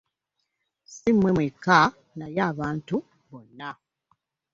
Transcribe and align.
Si 0.93 1.09
mmwe 1.15 1.29
mwekka 1.35 1.79
naye 2.17 2.39
abantu 2.51 2.95
bonna. 3.29 3.69